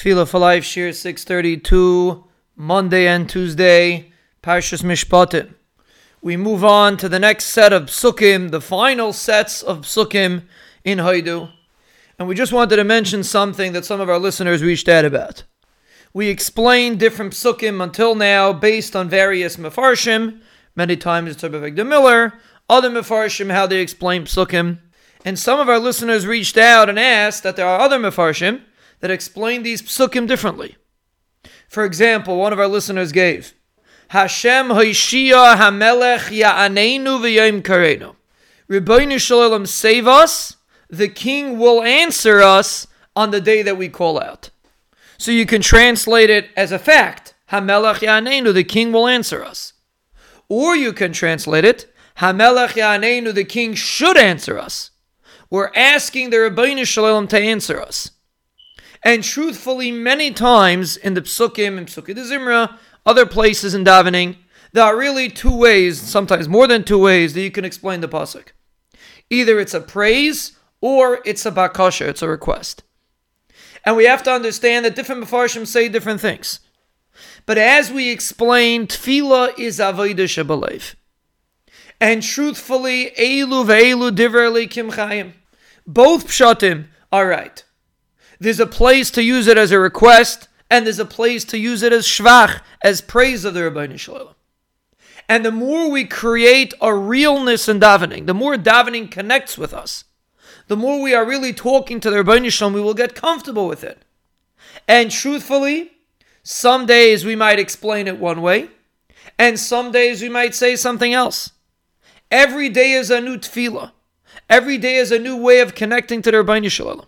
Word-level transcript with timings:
Tefillah 0.00 0.26
for 0.26 0.38
Life, 0.38 0.64
Shiur 0.64 0.94
632, 0.94 2.24
Monday 2.56 3.06
and 3.06 3.28
Tuesday, 3.28 4.10
Parshas 4.42 4.82
Mishpatim. 4.82 5.52
We 6.22 6.38
move 6.38 6.64
on 6.64 6.96
to 6.96 7.08
the 7.10 7.18
next 7.18 7.46
set 7.46 7.74
of 7.74 7.88
psukim, 7.88 8.50
the 8.50 8.62
final 8.62 9.12
sets 9.12 9.62
of 9.62 9.80
psukim 9.80 10.44
in 10.84 11.00
Hodu. 11.00 11.52
And 12.18 12.26
we 12.26 12.34
just 12.34 12.50
wanted 12.50 12.76
to 12.76 12.84
mention 12.84 13.22
something 13.22 13.74
that 13.74 13.84
some 13.84 14.00
of 14.00 14.08
our 14.08 14.18
listeners 14.18 14.62
reached 14.62 14.88
out 14.88 15.04
about. 15.04 15.42
We 16.14 16.28
explained 16.28 16.98
different 16.98 17.34
psukim 17.34 17.82
until 17.82 18.14
now 18.14 18.54
based 18.54 18.96
on 18.96 19.10
various 19.10 19.58
mefarshim. 19.58 20.40
Many 20.74 20.96
times 20.96 21.32
it's 21.32 21.42
Rabbi 21.42 21.58
Avigdor 21.58 21.86
Miller, 21.86 22.32
other 22.70 22.88
mefarshim, 22.88 23.50
how 23.50 23.66
they 23.66 23.82
explain 23.82 24.24
psukim. 24.24 24.78
And 25.26 25.38
some 25.38 25.60
of 25.60 25.68
our 25.68 25.78
listeners 25.78 26.26
reached 26.26 26.56
out 26.56 26.88
and 26.88 26.98
asked 26.98 27.42
that 27.42 27.56
there 27.56 27.66
are 27.66 27.80
other 27.80 27.98
mefarshim 27.98 28.62
that 29.00 29.10
explain 29.10 29.62
these 29.62 29.82
psukim 29.82 30.26
differently. 30.26 30.76
For 31.68 31.84
example, 31.84 32.36
one 32.36 32.52
of 32.52 32.58
our 32.58 32.68
listeners 32.68 33.12
gave 33.12 33.54
Hashem 34.08 34.68
Hoishia 34.68 35.56
Hamelech 35.56 36.36
Ya'anenu 36.36 37.20
V'Yom 37.20 37.62
Karenu. 37.62 38.16
Ribono 38.68 39.18
Shel 39.18 39.50
Olam 39.50 39.66
save 39.66 40.06
us. 40.06 40.56
The 40.88 41.08
King 41.08 41.58
will 41.58 41.82
answer 41.82 42.40
us 42.40 42.86
on 43.14 43.30
the 43.30 43.40
day 43.40 43.62
that 43.62 43.76
we 43.76 43.88
call 43.88 44.20
out. 44.20 44.50
So 45.18 45.30
you 45.30 45.46
can 45.46 45.62
translate 45.62 46.30
it 46.30 46.50
as 46.56 46.72
a 46.72 46.78
fact. 46.78 47.34
Hamelech 47.50 48.00
Ya'aneinu, 48.00 48.52
the 48.54 48.64
King 48.64 48.92
will 48.92 49.06
answer 49.06 49.44
us. 49.44 49.74
Or 50.48 50.74
you 50.74 50.92
can 50.92 51.12
translate 51.12 51.64
it, 51.64 51.92
Hamelech 52.18 52.70
Ya'aneinu, 52.70 53.32
the 53.32 53.44
King 53.44 53.74
should 53.74 54.16
answer 54.16 54.58
us. 54.58 54.90
We're 55.48 55.70
asking 55.74 56.30
the 56.30 56.38
Ribono 56.38 56.86
Shel 56.86 57.04
Olam 57.04 57.28
to 57.28 57.38
answer 57.38 57.80
us. 57.80 58.10
And 59.02 59.24
truthfully, 59.24 59.90
many 59.90 60.30
times 60.30 60.96
in 60.96 61.14
the 61.14 61.22
Psukim 61.22 61.78
and 61.78 61.86
Pesukei 61.86 62.14
de 62.14 62.22
Zimra, 62.22 62.78
other 63.06 63.24
places 63.24 63.74
in 63.74 63.84
davening, 63.84 64.36
there 64.72 64.84
are 64.84 64.96
really 64.96 65.28
two 65.28 65.54
ways, 65.54 66.00
sometimes 66.00 66.48
more 66.48 66.66
than 66.66 66.84
two 66.84 66.98
ways, 66.98 67.34
that 67.34 67.40
you 67.40 67.50
can 67.50 67.64
explain 67.64 68.00
the 68.00 68.08
pasuk. 68.08 68.48
Either 69.28 69.58
it's 69.58 69.74
a 69.74 69.80
praise 69.80 70.52
or 70.80 71.20
it's 71.24 71.44
a 71.44 71.50
bakasha, 71.50 72.06
it's 72.06 72.22
a 72.22 72.28
request. 72.28 72.84
And 73.84 73.96
we 73.96 74.04
have 74.04 74.22
to 74.24 74.32
understand 74.32 74.84
that 74.84 74.94
different 74.94 75.24
mefarshim 75.24 75.66
say 75.66 75.88
different 75.88 76.20
things. 76.20 76.60
But 77.46 77.58
as 77.58 77.90
we 77.90 78.10
explained, 78.10 78.90
tefillah 78.90 79.58
is 79.58 79.78
avodah 79.78 80.16
shabalev. 80.16 80.94
And 82.00 82.22
truthfully, 82.22 83.12
elu 83.18 83.64
ve'elu 83.66 84.14
diver 84.14 84.66
kim 84.66 84.90
chayim. 84.92 85.32
Both 85.86 86.28
pshatim 86.28 86.86
are 87.10 87.26
right. 87.26 87.64
There's 88.40 88.58
a 88.58 88.66
place 88.66 89.10
to 89.12 89.22
use 89.22 89.46
it 89.46 89.58
as 89.58 89.70
a 89.70 89.78
request, 89.78 90.48
and 90.70 90.86
there's 90.86 90.98
a 90.98 91.04
place 91.04 91.44
to 91.44 91.58
use 91.58 91.82
it 91.82 91.92
as 91.92 92.06
shvach, 92.06 92.62
as 92.82 93.02
praise 93.02 93.44
of 93.44 93.52
the 93.52 93.60
Ribono 93.60 93.98
Shel 93.98 94.14
Olam. 94.14 94.34
And 95.28 95.44
the 95.44 95.52
more 95.52 95.90
we 95.90 96.06
create 96.06 96.72
a 96.80 96.94
realness 96.94 97.68
in 97.68 97.78
davening, 97.80 98.26
the 98.26 98.34
more 98.34 98.56
davening 98.56 99.10
connects 99.10 99.58
with 99.58 99.74
us, 99.74 100.04
the 100.68 100.76
more 100.76 101.02
we 101.02 101.14
are 101.14 101.26
really 101.26 101.52
talking 101.52 102.00
to 102.00 102.08
the 102.08 102.16
Ribono 102.16 102.50
Shel 102.50 102.70
Olam, 102.70 102.74
we 102.74 102.80
will 102.80 102.94
get 102.94 103.14
comfortable 103.14 103.68
with 103.68 103.84
it. 103.84 104.02
And 104.88 105.10
truthfully, 105.10 105.92
some 106.42 106.86
days 106.86 107.26
we 107.26 107.36
might 107.36 107.58
explain 107.58 108.08
it 108.08 108.18
one 108.18 108.40
way, 108.40 108.70
and 109.38 109.60
some 109.60 109.92
days 109.92 110.22
we 110.22 110.30
might 110.30 110.54
say 110.54 110.76
something 110.76 111.12
else. 111.12 111.50
Every 112.30 112.70
day 112.70 112.92
is 112.92 113.10
a 113.10 113.20
new 113.20 113.36
tefillah. 113.36 113.92
Every 114.48 114.78
day 114.78 114.94
is 114.94 115.12
a 115.12 115.18
new 115.18 115.36
way 115.36 115.60
of 115.60 115.74
connecting 115.74 116.22
to 116.22 116.30
the 116.30 116.38
Ribono 116.38 116.70
Shel 116.70 116.86
Olam. 116.86 117.06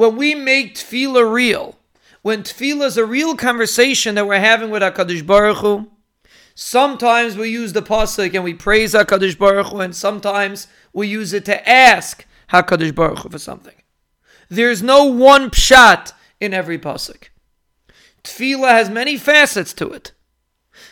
When 0.00 0.16
we 0.16 0.34
make 0.34 0.76
tefillah 0.76 1.30
real, 1.30 1.76
when 2.22 2.42
tefillah 2.42 2.86
is 2.86 2.96
a 2.96 3.04
real 3.04 3.36
conversation 3.36 4.14
that 4.14 4.26
we're 4.26 4.40
having 4.40 4.70
with 4.70 4.80
HaKadosh 4.80 5.26
Baruch 5.26 5.58
Hu, 5.58 5.90
sometimes 6.54 7.36
we 7.36 7.50
use 7.50 7.74
the 7.74 7.82
pasuk 7.82 8.32
and 8.32 8.42
we 8.42 8.54
praise 8.54 8.94
HaKadosh 8.94 9.36
Baruch 9.36 9.66
Hu, 9.66 9.80
and 9.80 9.94
sometimes 9.94 10.68
we 10.94 11.06
use 11.06 11.34
it 11.34 11.44
to 11.44 11.68
ask 11.68 12.24
HaKadosh 12.50 12.94
Baruch 12.94 13.18
Hu 13.18 13.28
for 13.28 13.38
something. 13.38 13.74
There's 14.48 14.82
no 14.82 15.04
one 15.04 15.50
pshat 15.50 16.14
in 16.40 16.54
every 16.54 16.78
pasuk. 16.78 17.24
Tefillah 18.24 18.70
has 18.70 18.88
many 18.88 19.18
facets 19.18 19.74
to 19.74 19.90
it. 19.90 20.12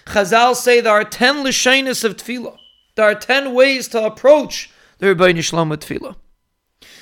Chazal 0.05 0.55
say 0.55 0.83
there 0.83 0.93
are 0.93 1.03
ten 1.03 1.37
lishanis 1.37 2.05
of 2.05 2.19
tefillah. 2.19 2.59
There 2.95 3.07
are 3.07 3.15
ten 3.15 3.55
ways 3.55 3.89
to 3.89 4.05
approach 4.05 4.71
the 4.99 5.07
Ribono 5.07 5.43
Shel 5.43 5.61
Olam 5.61 5.71
with 5.71 5.81
tefillah. 5.81 6.17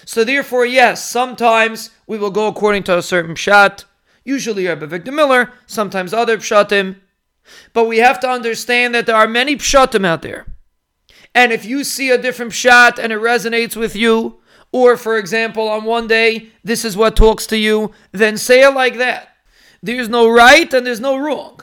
So 0.05 0.25
therefore, 0.25 0.65
yes, 0.65 1.05
sometimes 1.05 1.91
we 2.07 2.19
will 2.19 2.31
go 2.31 2.47
according 2.47 2.85
to 2.85 2.99
a 2.99 3.03
certain 3.03 3.35
pshat, 3.35 3.85
usually 4.25 4.67
Rabbi 4.67 4.87
Avigdor 4.87 5.15
Miller, 5.15 5.53
sometimes 5.67 6.13
other 6.13 6.39
pshatim. 6.39 6.97
But 7.73 7.87
we 7.87 7.99
have 7.99 8.21
to 8.21 8.29
understand 8.29 8.95
that 8.95 9.07
there 9.07 9.17
are 9.17 9.29
many 9.29 9.57
pshatim 9.57 10.07
out 10.07 10.23
there. 10.23 10.47
And 11.35 11.53
if 11.53 11.65
you 11.65 11.85
see 11.85 12.11
a 12.11 12.19
different 12.19 12.53
pshat 12.53 12.99
and 12.99 13.13
it 13.13 13.19
resonates 13.19 13.77
with 13.77 13.95
you, 13.95 14.41
or 14.73 14.97
for 14.97 15.19
example, 15.19 15.69
on 15.69 15.85
one 15.85 16.07
day, 16.07 16.49
this 16.65 16.85
is 16.85 16.97
what 16.97 17.17
talks 17.17 17.47
to 17.47 17.59
you, 17.59 17.93
then 18.13 18.37
say 18.37 18.63
it 18.63 18.75
like 18.75 18.97
that. 18.97 19.37
There's 19.83 20.09
no 20.09 20.29
right 20.29 20.73
and 20.73 20.87
there's 20.87 21.01
no 21.01 21.17
wrong. 21.17 21.61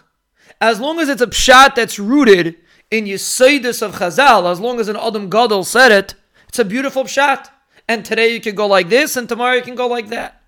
As 0.62 0.80
long 0.80 1.00
as 1.00 1.10
it's 1.10 1.22
a 1.22 1.28
pshat 1.28 1.76
that's 1.76 2.00
rooted 2.00 2.56
in 2.90 3.06
yesodos 3.06 3.82
of 3.82 3.96
Chazal, 3.96 4.50
as 4.50 4.60
long 4.60 4.80
as 4.80 4.88
an 4.88 4.96
Adam 4.96 5.30
Gadol 5.30 5.64
said 5.64 5.92
it, 5.92 6.14
it's 6.48 6.60
a 6.60 6.66
beautiful 6.66 7.04
pshat. 7.04 7.50
And 7.88 8.06
today 8.06 8.34
you 8.34 8.40
can 8.40 8.56
go 8.56 8.68
like 8.68 8.90
this, 8.90 9.16
and 9.18 9.28
tomorrow 9.28 9.56
you 9.56 9.62
can 9.62 9.76
go 9.76 9.88
like 9.88 10.10
that. 10.10 10.42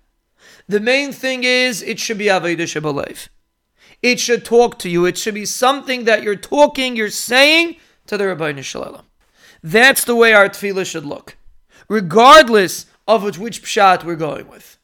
The 0.68 0.80
main 0.80 1.12
thing 1.12 1.44
is 1.44 1.82
it 1.82 1.98
should 1.98 2.18
be 2.18 2.26
Avodah 2.26 2.58
Shabalev. 2.58 3.28
It 4.02 4.20
should 4.20 4.44
talk 4.44 4.78
to 4.80 4.88
you. 4.88 5.06
It 5.06 5.16
should 5.16 5.34
be 5.34 5.44
something 5.44 6.04
that 6.04 6.22
you're 6.22 6.36
talking, 6.36 6.96
you're 6.96 7.10
saying 7.10 7.76
to 8.06 8.16
the 8.16 8.24
Ribono 8.24 8.62
Shel 8.62 8.84
Olam. 8.84 9.04
That's 9.62 10.04
the 10.04 10.14
way 10.14 10.32
our 10.32 10.48
tefillah 10.48 10.86
should 10.86 11.04
look, 11.04 11.36
regardless 11.88 12.86
of 13.08 13.22
which, 13.22 13.38
which 13.38 13.62
pshat 13.62 14.04
we're 14.04 14.16
going 14.16 14.48
with. 14.48 14.75